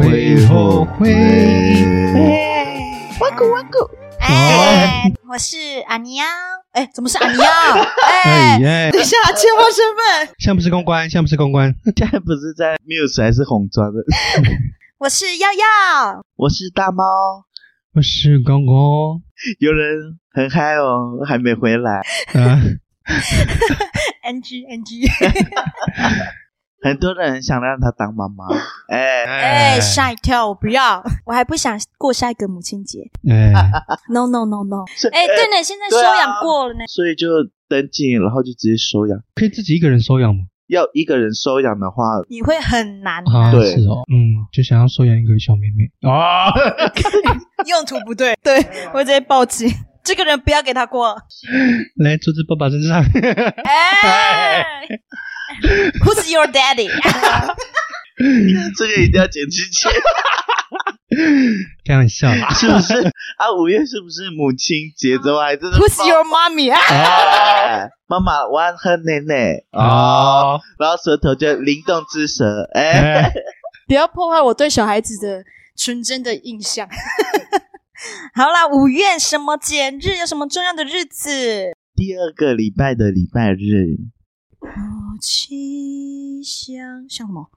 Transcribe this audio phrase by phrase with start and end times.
[0.00, 1.12] 会后悔。
[3.20, 6.24] 哇咕哇咕，哎，我是阿尼亚。
[6.72, 7.48] 哎，怎么是阿尼亚？
[8.08, 10.34] 哎，哎，等一下，切换身份。
[10.38, 11.74] 像不是公关，像不是公关。
[11.96, 14.00] 现在不是在 Muse 还是红砖的？
[14.98, 16.24] 我是耀耀。
[16.36, 17.04] 我是大猫。
[17.94, 19.20] 我是公公。
[19.58, 21.98] 有人很嗨哦，还没回来。
[22.34, 22.60] 啊
[24.24, 25.06] ，NG NG。
[26.82, 28.46] 很多人想让他当妈妈。
[28.88, 33.00] 哎，哎，吓一跳，我不要，我还不想过下一个母亲节。
[33.28, 33.52] 哎，
[34.12, 34.84] No No No No。
[34.96, 36.80] 是哎，对呢，现在收养过了呢。
[36.88, 37.28] 所以就
[37.68, 39.18] 登记，然后就直接收养。
[39.34, 40.44] 可以自己一个人收养吗？
[40.68, 46.46] 要一个人收养的话，你会很难对是哦，嗯，就想要收养一个小妹妹啊，
[47.66, 49.68] 用途不对，对我直接报警。
[50.02, 51.14] 这个人不要给他过。
[51.96, 53.04] 来坐在爸爸身上。
[53.64, 54.64] 哎
[56.04, 56.88] Who's your daddy？
[58.76, 59.88] 这个一定要剪进去，
[61.86, 62.50] 开玩笑啦。
[62.54, 62.94] 是不是？
[63.38, 65.16] 啊，五月是不是母亲节？
[65.18, 66.70] 怎么还真的 Who's your mommy？
[66.72, 73.32] 啊哎，妈妈，我要喝奶奶哦，哦，然后舌头就灵动之舌，哎，哎，
[73.88, 75.42] 不要破坏我对小孩子的
[75.76, 76.86] 纯真的印象。
[78.34, 80.18] 好啦，五月什么节日？
[80.20, 81.72] 有什么重要的日子？
[81.94, 83.96] 第二个礼拜的礼拜日，
[84.60, 87.50] 母亲像像什么？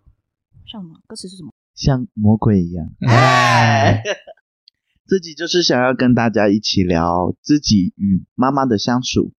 [0.65, 0.99] 像什么？
[1.07, 1.51] 歌词是什么？
[1.75, 2.87] 像魔鬼一样。
[3.07, 4.01] 哎，
[5.05, 9.33] 自己就是想要跟大家一起聊自己与妈妈的相处，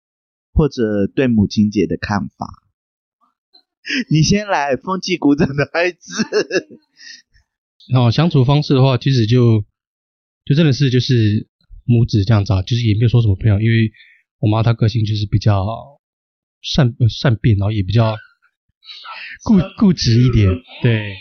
[0.53, 2.63] 或者对母亲节的看法。
[4.11, 6.79] 你先来，风纪鼓掌的孩子。
[7.93, 9.65] 然后相处方式的话，其实就
[10.45, 11.49] 就真的是就是
[11.85, 13.91] 母子这样子啊，就是也没有说什么朋友，因为
[14.39, 15.65] 我妈她个性就是比较
[16.65, 18.17] 善呃善变，然后也比较
[19.45, 20.49] 固固执一点，
[20.83, 21.15] 对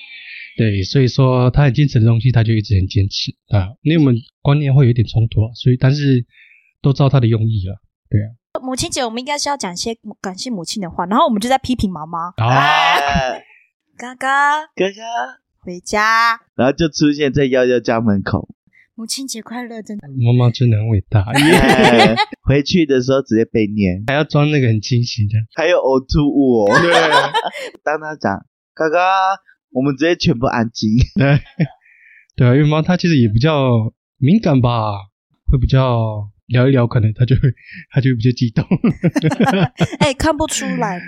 [0.57, 6.25] 对，所以说他很坚持的东西，他就一直很坚持啊，因为我们观念会有点冲突啊，所以但是
[6.81, 12.33] 都知道他的用意了，对啊，母亲节我们应该是要讲一些感谢母亲的话，然后我们就在批评妈妈。
[12.37, 13.43] 啊， 哎
[13.97, 14.15] 嘎。
[14.15, 15.01] 嘎哥哥，
[15.59, 18.49] 回家，然后就出现在幺幺家门口。
[19.03, 19.81] 母亲节快乐！
[19.81, 26.71] 真的，妈妈真的很伟大， 哎回去的时候直接被念，还要装那个很清醒的，还有呕吐物哦。
[26.81, 26.89] 对
[27.83, 28.97] 当他讲哥哥，
[29.73, 30.89] 我们直接全部安静。
[31.19, 31.37] 对
[32.37, 34.93] 对啊，因为妈她其实也比较敏感吧，
[35.51, 37.41] 会比较聊一聊，可能她就会
[37.91, 38.65] 她就会比较激动。
[39.99, 41.03] 哎、看不出来呢。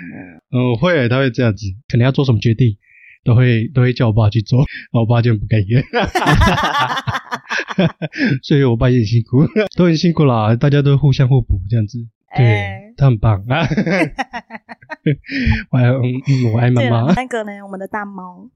[0.52, 2.76] 嗯，会，她会这样子，可能要做什么决定，
[3.26, 4.60] 都会都会叫我爸去做，
[4.92, 5.82] 然后我爸就很不甘愿，
[8.42, 9.44] 所以我爸也很辛苦，
[9.76, 11.98] 都很辛苦啦，大家都互相互补这样子。
[12.36, 13.66] 对哎，他很棒啊！
[15.70, 17.12] 我爱嗯嗯，我爱妈妈。
[17.14, 18.50] 那个呢，我们的大猫，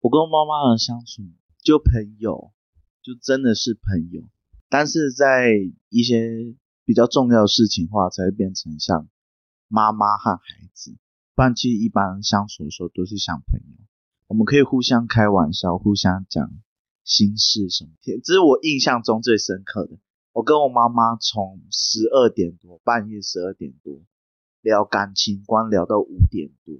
[0.00, 1.22] 我跟我妈妈的相处，
[1.62, 2.52] 就朋友，
[3.02, 4.22] 就真的是朋友。
[4.68, 5.50] 但是在
[5.88, 6.54] 一些
[6.86, 9.08] 比较重要的事情的话，才会变成像
[9.68, 10.96] 妈妈和孩子。
[11.34, 13.76] 不然，其实一般相处的时候都是像朋友，
[14.30, 16.52] 我们可以互相开玩笑，互相讲
[17.02, 18.20] 心事什么的。
[18.22, 19.98] 这是我印象中最深刻的。
[20.32, 23.98] 我跟我妈妈从十二点多，半夜十二点多
[24.60, 26.76] 聊感情观，聊到五点多。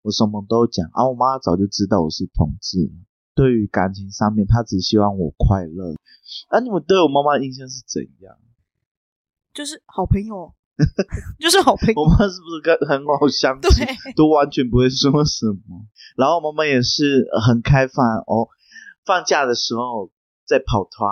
[0.00, 2.92] 我什么都讲，啊，我妈早就知道我是同志了。
[3.34, 5.92] 对于感情上面，她只希望我快乐。
[6.48, 8.38] 啊，你们对我妈妈的印象是怎样？
[9.52, 10.54] 就是好朋友，
[11.38, 11.94] 就是好朋友。
[12.00, 13.86] 我妈是不是跟很好相处，对，
[14.16, 15.86] 都完全不会说什么？
[16.16, 18.48] 然后我妈妈也是很开放哦，
[19.04, 20.10] 放假的时候
[20.44, 21.08] 在跑团，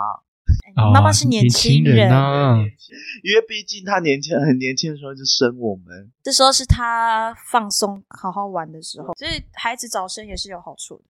[0.77, 11.05] 啊妈妈是年轻人人，啊，因为毕竟她年轻很年轻的时候就生我们，这时候是她放松、好好玩的时候，所以孩子早生也是有好处的。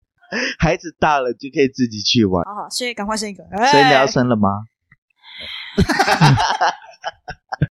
[0.59, 2.43] 孩子大了就可以自己去玩。
[2.45, 3.45] 好好，所以赶快生一个。
[3.45, 4.49] 所以你要哎生了吗？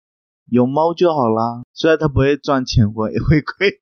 [0.51, 3.81] 有猫就好啦，虽然它不会赚钱，我也会归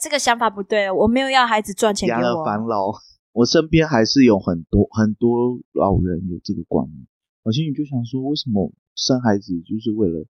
[0.00, 2.44] 这个想法不对，我没有要孩子赚钱养儿给我。
[2.44, 2.92] 防老。
[3.32, 7.06] 我身边还是有很多很多老人有这个观念，
[7.44, 10.26] 我心里就想说，为什么生孩子就是为了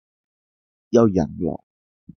[0.90, 1.62] 要养老，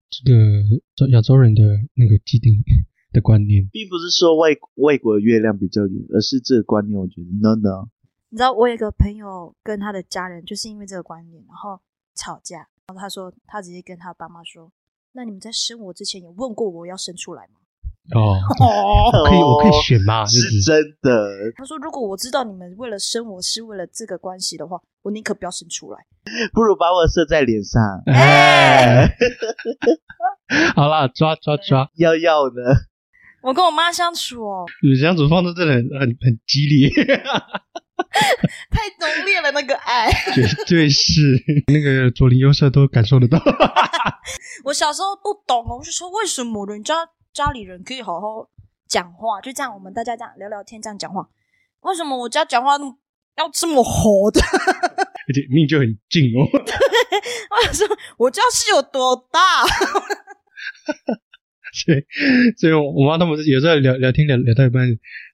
[0.09, 1.63] 这个亚洲人的
[1.93, 2.63] 那个既定
[3.13, 7.89] 的观念，并不是说外外国的月亮比较圆，而是这个观念，我觉得 no no。
[8.31, 11.81] 你知道，我有一个朋友跟他的家人就是因为这个观念，然后
[12.15, 12.69] 吵架。
[12.91, 14.71] 然后他说，他直接跟他爸妈说
[15.15, 17.61] ：“那你们在生我之前有问过我要生出来吗
[18.17, 25.99] 哦，？”哦， 可以，我可以选吗，是真的，他说：“如果我知道你们为了生我是为了这个关系的话，我宁可不要生出来。
[26.53, 27.81] 不如把我射在脸上。
[28.07, 29.09] 哎，
[30.77, 32.63] 好啦，抓抓抓，要要呢？
[33.43, 36.91] 我跟我妈相处哦，你相处方式真的很很很激烈，
[38.71, 40.11] 太浓烈了那个爱。
[40.35, 41.21] 绝 对是
[41.69, 43.39] 那个左邻右舍都感受得到。
[44.65, 46.95] 我小时候不懂哦，我就说为什么人家
[47.33, 48.49] 家里人可以好好
[48.89, 51.29] 讲话，就这样我们大家这样聊聊天，这样讲话，
[51.81, 52.99] 为什么我家讲话那么
[53.37, 54.41] 要这么吼的？
[54.41, 56.47] 而且命就很近哦。
[57.51, 57.87] 我说
[58.19, 59.65] 我家是有多大？
[61.73, 62.05] 所以，
[62.59, 64.89] 所以我妈他们有时候聊聊天聊聊到一半，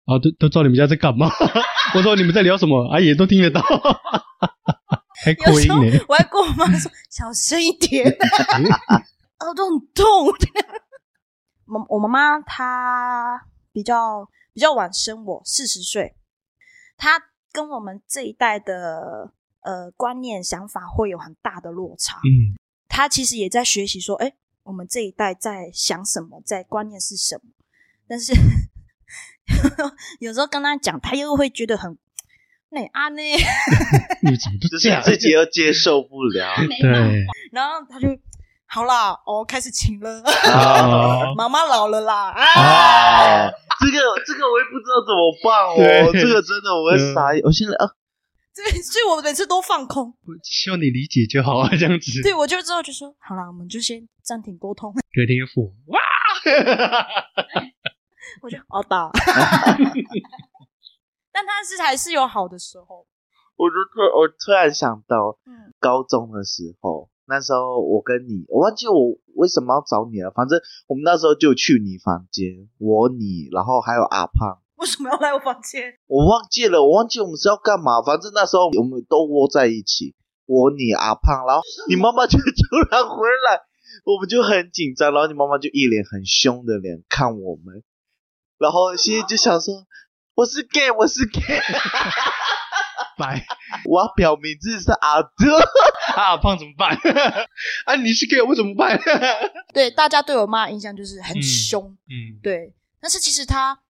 [0.06, 1.28] 然后都都知道你们家在干嘛。
[1.94, 3.60] 我说你们在聊什么，阿姨都听得到，
[5.24, 6.04] 还有时候扩音呢。
[6.08, 8.04] 我还跟我妈说小声一点，
[9.40, 10.06] 耳朵很痛。
[11.66, 16.14] 我我妈妈她比较比较晚生我，四十岁，
[16.96, 17.20] 她
[17.52, 19.32] 跟我们这一代的
[19.62, 22.18] 呃观念想法会有很大的落差。
[22.18, 22.54] 嗯，
[22.88, 27.50] 她其实也在学习说，哎，我们这一代在想什么，在观念是什么。
[28.06, 28.32] 但是
[30.20, 31.96] 有时候跟他讲，他又会觉得很
[32.70, 33.22] 那啊呢，
[34.22, 34.68] 你们怎么不？
[34.68, 36.54] 自己又接受不了。
[36.80, 38.08] 对然后他就
[38.66, 40.22] 好啦，哦，开始请了，
[40.52, 42.42] 啊，妈妈老了啦，啊，
[43.46, 43.50] 啊，
[43.80, 47.40] 这个这个我也不知道怎么办哦，对这个真的我会傻眼。
[47.44, 47.86] 我现在啊，
[48.54, 50.12] 对，所以我每次都放空。
[50.42, 52.20] 希望你理解就好啊，这样子。
[52.22, 54.92] 对，我就之后就说好啦，我们就先暂停沟通。
[55.14, 55.46] 隔天又
[55.86, 56.00] 哇，
[58.42, 59.10] 我就好打，
[61.32, 63.06] 但他是还是有好的时候，
[63.56, 68.94] 我就突我突然想到，嗯，高中的时候，那时候我跟你，我忘记我
[69.34, 70.30] 为什么要找你了。
[70.30, 75.94] 反正我们那时候就去你房间，我你，然后还有阿胖，为什么要来我房间？
[76.06, 78.02] 我忘记了，我忘记我们是要干嘛。
[78.02, 80.14] 反正那时候我们都窝在一起，
[80.46, 83.60] 我你阿胖，然后你妈妈就 突然回来，
[84.04, 87.82] 我们就很紧张，然后你妈妈就一脸很凶的脸看我们，
[88.58, 89.86] 然后心里就想说。
[90.36, 91.40] 我是 gay，我是 gay，
[93.16, 93.42] 拜
[93.86, 95.58] 我要表明自己是阿德。
[96.14, 96.94] 啊，胖怎么办？
[97.86, 99.00] 啊，你是 gay，我怎么办？
[99.72, 103.80] 对，大家对我妈的印象就是很嗯凶，嗯，对，但是其实她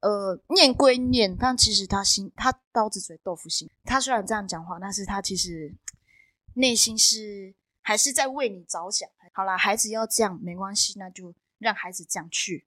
[0.00, 3.68] 呃念归念，但其实他心他刀子嘴豆腐心。
[3.84, 5.74] 他虽然这样讲话，但是他其实
[6.54, 9.06] 内心是还是在为你着想。
[9.34, 12.64] 好啦，孩子要这样没关系，那就让孩子这样去。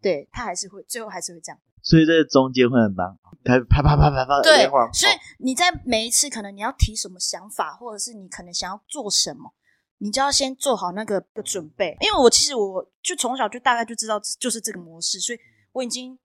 [0.00, 1.60] 对他还是会最后还是会这样。
[1.82, 9.54] 所以这中间会很难熬，开始啪啪啪啪啪对，所以你在每一次可能你要提什么想法，或者是你可能想要做什么，
[9.96, 11.96] 你就要先做好那个的准备。
[12.02, 15.38] 因为我其实我就从小就大概就知道就是这个模式，所以
[15.72, 16.18] 我已经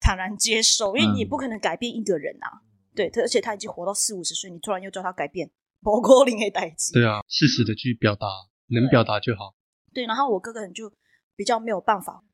[0.00, 0.96] 坦然接受。
[0.96, 2.64] 因为你不可能改变一个人啊，
[2.94, 5.50] 对，而且他已经活到四五十岁，你突然又叫他改变，
[5.82, 6.94] 不可能的代志。
[6.94, 8.26] 对啊，适时的去表达，
[8.68, 9.54] 能表达就好。
[9.92, 10.90] 对，然后我哥哥就
[11.36, 12.24] 比较没有办法，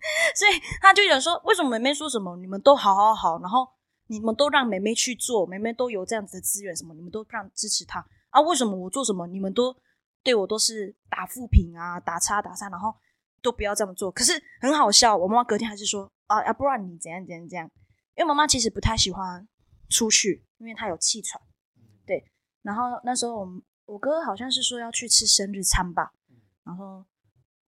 [0.34, 3.68] 所以他就想说，为什么妹妹说什么，你们都好好好，然后
[4.06, 8.40] 你们都让妹妹去做，妹妹都有这样子的资源，什么你们都让支持她啊？
[8.40, 9.76] 为什么我做什么，你们都
[10.22, 12.94] 对我都是打负评啊，打叉打叉，然后
[13.42, 14.10] 都不要这么做？
[14.10, 17.70] 可是很好笑，我妈妈隔天还是说啊，要不然你怎样怎样怎样？
[18.16, 19.46] 因为妈妈其实不太喜欢
[19.88, 21.40] 出去，因为她有气喘，
[22.06, 22.24] 对。
[22.62, 26.12] 然后那时候我们我哥好像是说要去吃生日餐吧，
[26.64, 27.04] 然后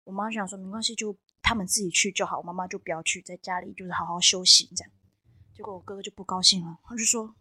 [0.04, 4.92] 我妈就想说没关系，就他们自己去就好，我妈妈就不要去，在家里就是好好休息这样。
[5.54, 7.34] 结果我哥哥就不高兴了，他就说：“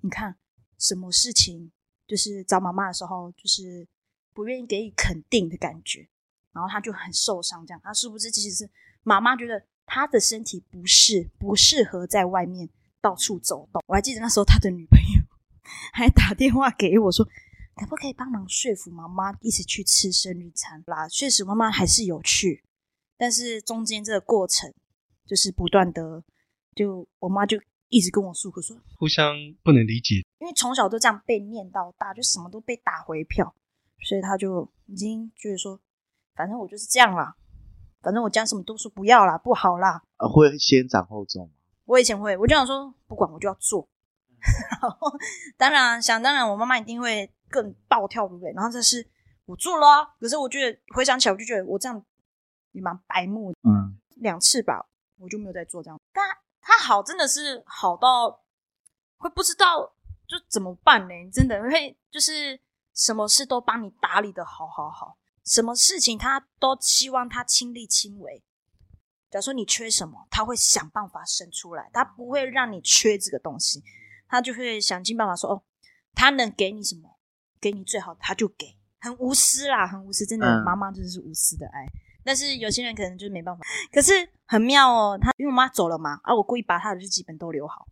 [0.00, 0.36] 你看
[0.78, 1.70] 什么事情
[2.06, 3.86] 就是找妈妈的时候，就是
[4.32, 6.08] 不愿意给予肯定的感觉，
[6.52, 7.66] 然后他就很受伤。
[7.66, 8.70] 这样，他殊不知其实是
[9.02, 13.82] 妈妈觉得他的身体不适，不适合在外面到处走动。
[13.86, 15.22] 我还记得那时候他的女朋友
[15.92, 17.28] 还打电话给我说。”
[17.74, 21.08] 可不可以帮忙说服妈妈一起去吃生日餐啦？
[21.08, 22.62] 确实，妈妈还是有去，
[23.22, 24.74] 但是中间这个过程
[25.28, 26.24] 就是不断的，
[26.74, 27.56] 就我妈就
[27.88, 33.54] 一直跟我诉苦说，互相不能理解，因为从小都这样被念到大，就什么都被打回票，
[34.00, 35.78] 所以她就已经觉得说，
[36.34, 37.36] 反正我就是这样啦，
[38.00, 40.02] 反正我讲什么都说不要啦，不好啦。
[40.16, 41.52] 呃会先斩后奏吗？
[41.84, 43.88] 我以前会，我就想说，不管我就要做。
[44.82, 45.16] 然后，
[45.56, 48.52] 当然想当然，我妈妈一定会更暴跳如雷。
[48.52, 49.08] 然后这是
[49.44, 52.04] 我做了啊，可是我觉得回想起来，我就觉得我这样
[52.72, 53.58] 也蛮白目的。
[53.62, 54.86] 嗯，两次吧，
[55.18, 56.00] 我就没有再做这样。
[56.12, 56.24] 但
[56.60, 58.42] 他好真的是好到
[59.16, 59.94] 会不知道
[60.26, 61.14] 就怎么办呢？
[61.32, 62.60] 真的会就是
[62.94, 68.42] 什么事都帮你打理的好好好，什么事情他都希望他亲力亲为。
[69.30, 73.82] 假如说你缺什么，他会想办法生出来，他不会让你缺这个东西，
[74.28, 75.62] 他就会想尽办法说哦，
[76.14, 77.18] 他能给你什么，
[77.58, 81.86] 给你最好他就给，很无私啦，很无私，真的，嗯妈妈真的是无私的爱。
[82.24, 83.62] 但是有些人可能就是没办法。
[83.92, 84.12] 可是
[84.46, 87.88] 很妙哦，他因为我妈走了嘛，啊，我故意把他的日记本都留好，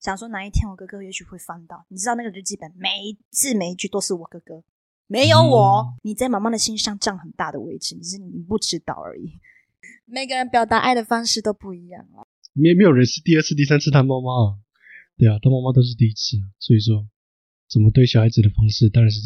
[0.00, 1.84] 想说哪一天我哥哥也许会翻到。
[1.88, 4.62] 你知道那个日记本每一字每一句都是我哥哥，
[5.06, 9.40] 没有我，你在妈妈的心上占很大的位置，只是你不知道而已。
[10.06, 12.26] 每个人表达爱的方式都不一样啊。
[12.54, 14.58] 没没有人是第二次、第三次当妈妈啊，
[15.16, 17.06] 对啊，当妈妈都是第一次啊，所以说
[17.68, 19.20] 怎么对小孩子的方式，当然是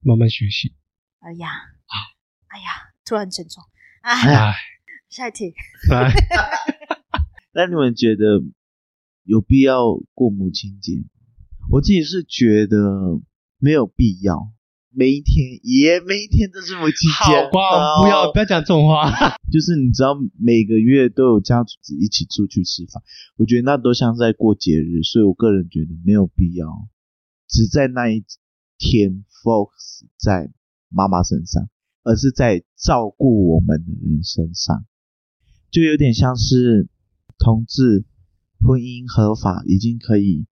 [0.00, 0.76] 慢慢学习。
[1.18, 1.94] 哎呀，啊，
[2.48, 3.64] 哎呀，突然沉重，
[4.08, 4.54] 哎，哎，
[5.10, 5.52] 下一题，
[5.90, 6.10] 来
[7.52, 8.42] 那你们觉得
[9.24, 11.04] 有必要过母亲节吗？
[11.70, 13.20] 我自己是觉得
[13.58, 14.50] 没有必要。
[14.90, 17.36] 每一天，也每一天都是母亲节。
[17.36, 19.10] 好吧，不要不要讲这种话。
[19.52, 23.02] 就是你知道，每个月都有家族一起出去吃饭，
[23.36, 26.88] 我觉得那都像在过节日，所以我个人觉得没有必要，
[27.46, 28.24] 只在那一
[28.78, 30.50] 天 focus 在
[30.88, 31.68] 妈妈身上，
[32.08, 34.86] 而是在照顾我们的人身上，
[35.70, 36.88] 就有点像是
[37.38, 38.06] 同志
[38.60, 40.46] 婚姻合法，已经可以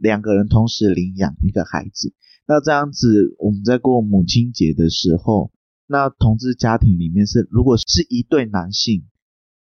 [0.00, 2.14] 两个人同时领养一个孩子。
[2.46, 5.52] 那这样子，我们在过母亲节的时候，
[5.86, 9.04] 那同志家庭里面是，如果是一对男性，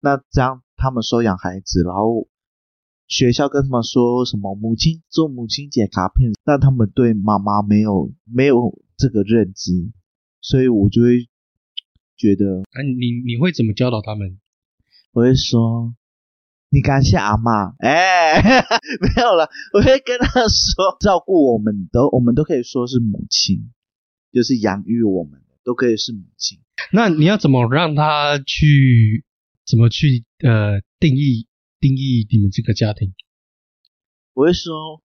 [0.00, 2.26] 那这样他们收养孩子，然后
[3.06, 9.92] 学校跟他们说什么母亲做母亲节卡片，但他们对妈妈没有没有这个认知，
[10.40, 11.28] 所以我就会
[12.16, 14.38] 觉得，啊，你你会怎么教导他们？
[15.12, 15.94] 我会说。
[16.68, 18.42] 你感谢阿妈，哎，
[19.00, 19.48] 没有了。
[19.72, 23.72] 我会跟他说，照顾我们都，我们都可以说是母亲，
[24.32, 26.58] 就是养育我们的，都可以是母亲。
[26.90, 29.24] 那你要怎么让他去，
[29.64, 31.46] 怎么去呃定义
[31.78, 33.14] 定义你们这个家庭？
[34.34, 35.00] 我会说，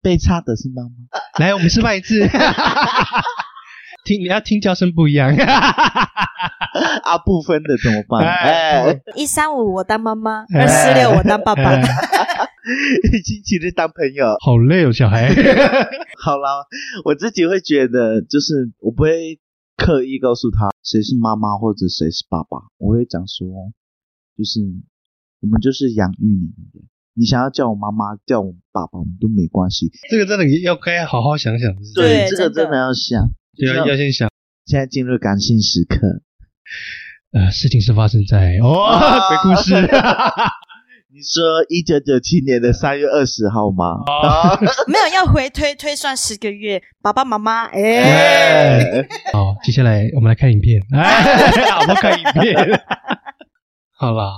[0.00, 0.90] 被差的是妈妈。
[1.38, 2.26] 来，我们示范一次。
[4.06, 5.34] 听，你要听叫声不一样。
[7.02, 8.24] 啊，不分的怎么办？
[8.26, 15.28] 哎，一三五我当妈妈，二四六我当爸爸，星期日当朋友，好累哦，小孩。
[16.22, 16.66] 好了，
[17.04, 19.40] 我自己会觉得，就是我不会
[19.76, 23.46] 刻意告诉他谁是妈妈或者谁是爸爸，我会讲说，
[24.36, 24.60] 就是
[25.40, 26.62] 我们就是养育你的。
[26.78, 26.84] 人，
[27.14, 29.90] 你想要叫我妈妈，叫我爸爸，我们都没关系。
[30.10, 31.74] 这个真的要该好好想想。
[31.94, 33.22] 对，这个真的要想，
[33.58, 34.28] 要要先想。
[34.64, 36.22] 现在进入感性时刻。
[37.32, 38.98] 呃，事情是发生在哦，
[39.28, 39.74] 鬼故事。
[41.08, 43.84] 你说一九九七年的三月二十号吗？
[44.86, 46.82] 没有，要回推推算十个月。
[47.00, 50.80] 爸爸妈妈，哎， 好，接下来我们来看影片。
[50.92, 52.54] 好，我们看影片。
[53.92, 54.30] 好啦，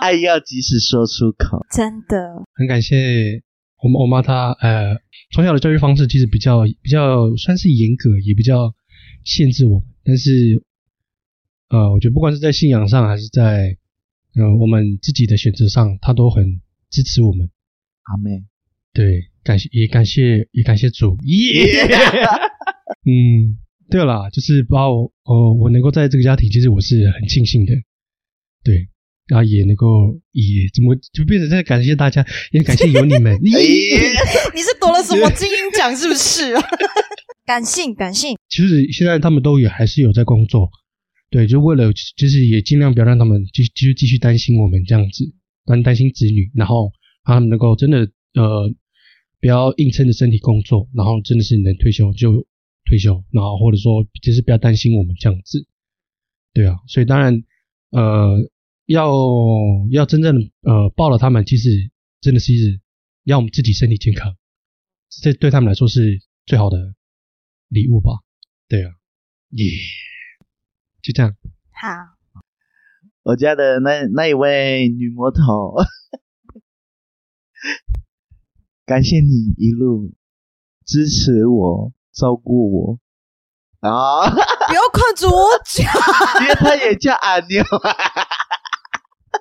[0.00, 1.64] 爱要及时说出口。
[1.70, 2.16] 真的，
[2.54, 3.42] 很感谢
[3.82, 5.00] 我们我妈，她呃，
[5.32, 8.74] 从小的教育方式其实比较比较算是严格，也比较
[9.24, 10.62] 限制我们，但是。
[11.70, 13.76] 呃，我觉得不管是在信仰上，还是在
[14.34, 17.50] 呃我们自己的选择上，她都很支持我们。
[18.04, 18.42] 阿妹，
[18.94, 21.18] 对，感谢也感谢也感谢主。
[21.24, 21.84] 耶，
[23.04, 23.58] 嗯，
[23.90, 27.74] 对了，就是把我哦，我能够在这个家庭，其实我是很庆幸的。
[28.64, 28.88] 对，
[29.28, 33.38] 然后也能够也怎么就变成在感谢大家，也感谢有你们。
[33.42, 36.54] 你你是夺了什么金鹰奖是不是？
[37.46, 38.36] 感性感性。
[38.48, 40.70] 其实现在他们都也还是有在工作。
[41.30, 45.24] 对，就为了就是也尽量不要让他们继继续继续担心我们这样子，
[45.66, 46.90] 担担心子女，然后
[47.26, 48.72] 让他们能够真的呃
[49.38, 52.46] 不要硬撑着身体工作，然后真的是能退休就
[52.86, 55.66] 退休，然后或者说就是不要担心我们这样子。
[56.54, 57.42] 对啊，所以当然
[57.90, 58.38] 呃
[58.88, 59.12] 要
[59.90, 61.68] 要真正呃抱了他们，其实
[62.22, 62.52] 真的是
[63.24, 64.34] 要我们自己身体健康，
[65.10, 66.94] 这对他们来说是最好的
[67.68, 68.12] 礼物吧？
[68.66, 68.90] 对啊，
[69.50, 69.66] 耶。
[71.02, 71.36] 就这样。
[71.70, 71.88] 好，
[73.24, 75.76] 我家的那那一位女魔头，
[78.86, 80.14] 感谢你一路
[80.86, 82.98] 支持我、照顾我
[83.80, 84.28] 啊！
[84.66, 85.84] 不要看着我讲，
[86.40, 87.62] 因为他也叫阿妞。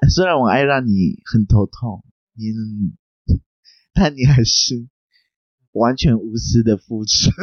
[0.10, 2.54] 虽然我爱让你很头痛，你，
[3.94, 4.88] 但你还是
[5.72, 7.30] 完全无私的付出。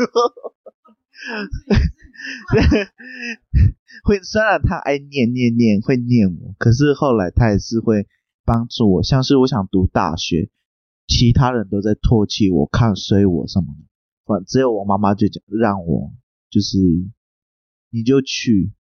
[4.04, 8.06] 会虽然他爱念念念会念我，可是后来他也是会
[8.44, 9.02] 帮助我。
[9.02, 10.50] 像是我想读大学，
[11.06, 13.85] 其他人都在唾弃我、看衰我什么的，
[14.25, 16.12] 反只有我妈妈就讲让我
[16.50, 16.78] 就是
[17.90, 18.73] 你就去，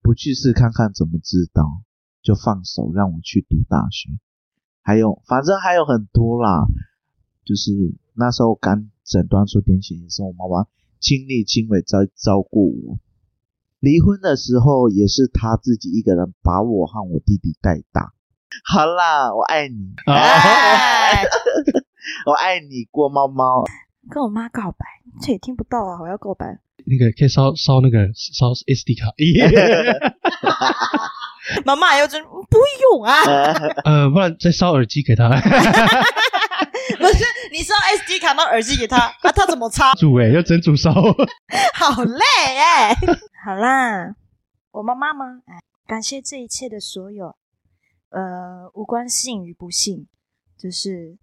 [0.00, 1.82] 不去试看看怎么知道，
[2.22, 4.10] 就放手让我去读大学。
[4.82, 6.66] 还有反正还有很多啦，
[7.44, 7.72] 就是
[8.14, 10.66] 那时候刚诊断出癫痫也是我妈妈
[10.98, 12.98] 亲力亲为在照顾我。
[13.78, 18.12] 离婚的时候也是他自己一个人把我和我弟弟带大。
[18.64, 21.22] 好啦，我爱你，啊，哎，
[22.26, 23.64] 我爱你，郭猫猫。
[24.10, 24.86] 跟我妈告白，
[25.22, 26.00] 这也听不到啊！
[26.00, 29.12] 我要告白，那个可以烧烧那个烧 SD 卡，
[31.64, 33.22] 妈妈要真不会用啊！
[33.84, 35.28] 呃，不然再烧耳机给他，
[36.98, 39.92] 不是，你烧 SD 卡到耳机给他，啊，他怎么插？
[39.98, 40.92] 煮哎，要整煮烧。
[40.92, 42.24] 好累
[42.58, 42.94] 哎！
[43.44, 44.14] 好啦，
[44.72, 45.42] 我妈妈吗？
[45.46, 47.36] 哎，感谢这一切的所有，
[48.10, 50.06] 呃，无关幸与不幸，
[50.58, 51.16] 就是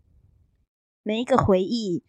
[1.04, 2.04] 每一个回忆，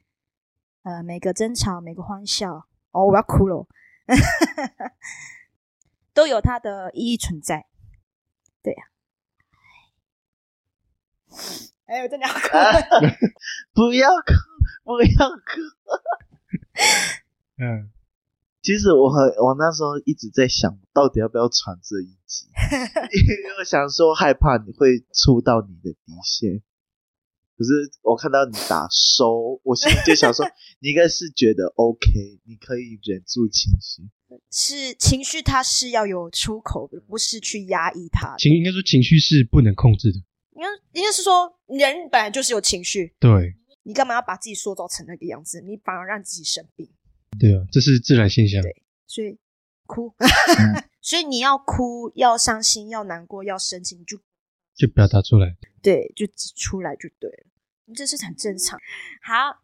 [0.83, 2.67] 呃，每个争吵，每个欢笑。
[2.91, 3.67] 哦，我要哭了，
[6.15, 7.67] 都有它的意义存在。
[8.63, 8.83] 对呀、
[11.87, 12.73] 哎，我真的要哭了。
[13.73, 14.33] 不要哭，
[14.85, 15.61] 不要哭。
[17.57, 17.91] 嗯，
[18.63, 26.63] 其实我很，我那时候一直在想，到底要不要传这一集， 因为我想说害怕你会触到你的底线。
[27.57, 30.47] 可是我看到你打收，我心里就想说，
[30.79, 34.09] 你应该是觉得 OK，你可以忍住情绪。
[34.51, 38.39] 是情绪，它是要有出口的，不是去压抑它的。
[38.39, 40.19] 情应该说情绪是不能控制的。
[40.55, 40.69] 应该
[41.01, 45.61] 应该是说，人本来就是有情绪，对你干嘛要把自己塑造成那个样子？
[45.61, 46.91] 你反而让自己生病。
[47.39, 48.61] 对啊，这是自然现象。
[48.63, 49.39] 对所以
[49.87, 54.19] 哭，嗯 所以你要哭，要伤心，要难过，要生气，你就
[54.75, 55.57] 就表达出来。
[55.81, 57.47] 对，就挤出来就对了，
[57.95, 58.79] 这是很正常。
[59.23, 59.63] 好，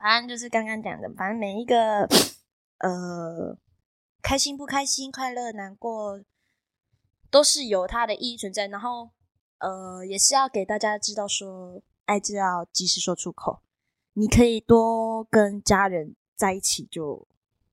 [0.00, 2.08] 反正就是刚刚讲的，反正每一个
[2.78, 3.56] 呃，
[4.26, 6.20] 开心不开心、快乐难过，
[7.30, 8.66] 都是有它的意义存在。
[8.66, 9.10] 然后
[9.58, 13.62] 呃，也是要给大家知道说，爱就要及时说出口。
[14.14, 17.28] 你可以多跟家人在一起，就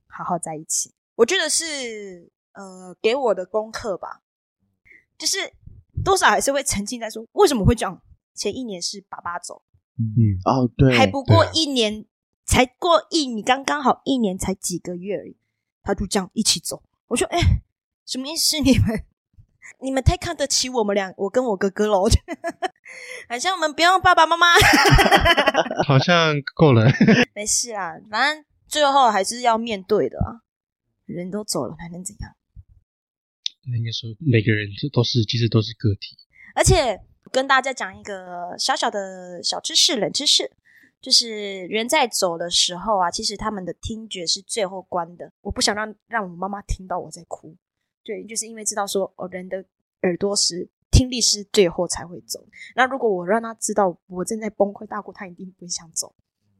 [0.05, 0.93] 好好在一起。
[1.15, 4.21] 我觉得是呃给我的功课吧，
[5.17, 5.51] 就是
[6.05, 7.99] 多少还是会沉浸在说为什么会这样。
[8.35, 9.63] 前一年是爸爸走，
[9.97, 12.05] 嗯，哦，对，还不过一年，
[12.45, 15.35] 才过一，你刚刚好一年才几个月而已，
[15.83, 16.81] 他就这样一起走。
[17.07, 17.39] 我说，哎、
[18.05, 18.59] 什么意思？
[18.59, 19.05] 你们
[19.81, 22.05] 你们太看得起我们俩，我跟我哥哥喽，
[23.29, 24.47] 好像我们不用爸爸妈妈。
[25.85, 26.85] 好像够了。
[27.35, 30.41] 没事啊，反正最后还是要面对的啊。
[31.05, 32.35] 人都走了，还能怎样？
[33.65, 36.17] 应该说每个人都都是，其实都是个体。
[36.55, 36.99] 而且
[37.31, 40.51] 跟大家讲一个小小的小知识、冷知识，
[41.03, 45.29] 就是人在走的时候啊，其实他们的听觉是最后关的。
[45.41, 47.53] 我不想让让我妈妈听到我在哭，
[48.05, 49.65] 对，就是因为知道说哦，人的
[50.03, 52.47] 耳朵是听力是最后才会走。
[52.73, 56.15] 那如果我让他知道我正在崩溃大哭，他一定不会想走。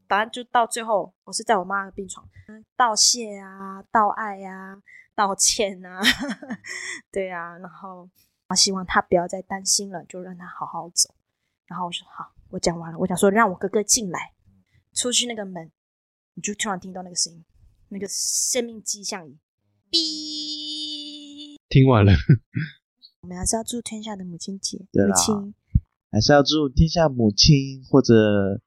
[0.06, 2.28] 反正就到最后，我是在我妈的病床，
[2.76, 4.76] 道谢啊，道爱啊，
[5.14, 6.02] 道歉啊，
[7.10, 8.10] 对啊，然后
[8.50, 11.14] 我希望他不要再担心了，就让他好好走。
[11.64, 14.33] 然后我说好，我讲完了，我想说让我哥哥进来，
[14.94, 15.70] 出去那个门，
[16.34, 17.44] 你就突然听到那个声音，
[17.88, 19.36] 那个生命迹象仪，
[19.90, 21.58] 哔。
[21.68, 22.12] 听完了，
[23.22, 25.54] 我们还是要祝天下的母亲节，母亲
[26.12, 28.60] 还是要祝天下母亲或者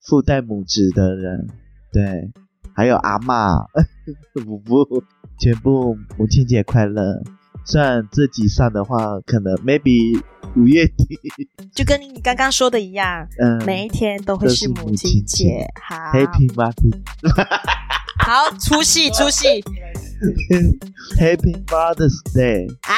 [0.00, 1.48] 父代母子的人，
[1.92, 2.30] 对，
[2.74, 3.66] 还有阿嬷、
[4.46, 5.02] 母父，
[5.40, 7.22] 全部母亲节快乐。
[7.64, 10.20] 虽然这集上的话，可能 maybe
[10.56, 11.18] 五月底，
[11.74, 15.66] 就跟你刚刚说的一样，嗯，每一天都会都是是母母亲亲节节。
[15.82, 17.00] 好 Happy Mother's
[18.24, 19.46] 好，出戏出戏
[21.18, 22.68] Happy Mother's Day。
[22.82, 22.94] 啊！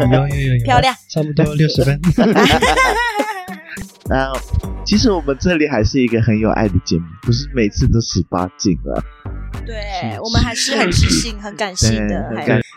[0.00, 1.98] 嗯有有有有，漂亮，差不多六十分。
[4.08, 4.38] 然后，
[4.84, 9.02] 其实我们这里还是一个很有爱的节目，不是每次都十八禁了。
[9.66, 12.30] 对我们还是很自信、很感性的。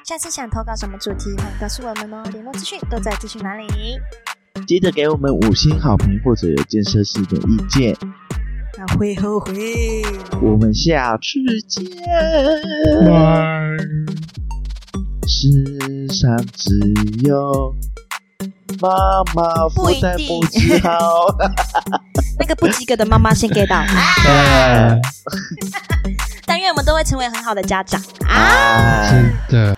[0.05, 2.23] 下次想投稿什么主题，欢迎告诉我们哦。
[2.31, 3.67] 联络资讯都在资讯栏里。
[4.67, 7.95] 记得给我们五星好评或者有建设性的意见。
[8.77, 10.01] 那会后悔。
[10.41, 11.85] 我们下次见。
[13.09, 13.51] 哇，
[15.27, 16.79] 世上只
[17.23, 17.73] 有
[18.81, 18.89] 妈
[19.33, 20.89] 妈不一父代母定之好。
[22.39, 23.75] 那个不及格的妈妈先给到。
[23.75, 23.85] 啊，
[27.01, 29.09] 会成为很好的家长啊！
[29.09, 29.75] 真的。